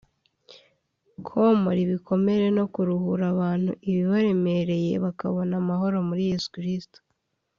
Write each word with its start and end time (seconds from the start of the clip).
komora 1.27 1.79
ibikomere 1.85 2.45
no 2.57 2.65
kuruhura 2.73 3.25
(gukiza) 3.27 3.33
abantu 3.35 3.71
ibibaremereye 3.89 4.91
bakabona 5.05 5.53
amahoro 5.61 5.95
muri 6.09 6.23
Yesu 6.31 6.47
Kristo 6.57 6.99